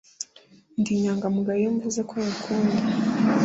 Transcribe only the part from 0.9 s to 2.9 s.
inyangamugayo iyo mvuze ko ngukunda